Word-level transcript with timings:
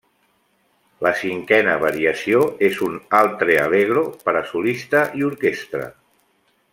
La 1.07 1.11
cinquena 1.19 1.75
variació 1.83 2.41
és 2.69 2.81
un 2.89 2.97
altre 3.19 3.59
allegro 3.67 4.03
per 4.25 4.35
a 4.43 4.45
solista 4.55 5.05
i 5.21 5.27
orquestra. 5.33 5.85